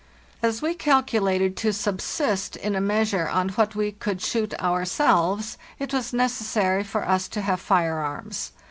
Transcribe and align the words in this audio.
As 0.41 0.63
we 0.63 0.73
calculated 0.73 1.55
to 1.57 1.71
subsist, 1.71 2.55
in 2.55 2.73
a 2.75 2.81
measure, 2.81 3.29
on 3.29 3.49
what 3.49 3.75
we 3.75 3.91
could 3.91 4.19
shoot 4.19 4.51
ourselves, 4.59 5.59
it 5.77 5.93
was 5.93 6.11
necessary 6.11 6.83
for 6.83 7.07
us 7.07 7.27
to 7.27 7.41
have 7.43 7.59
firearms. 7.61 8.51